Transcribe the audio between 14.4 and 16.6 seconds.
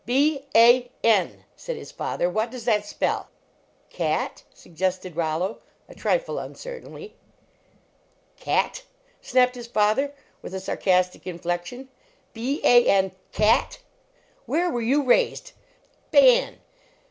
Where were you raised? Ban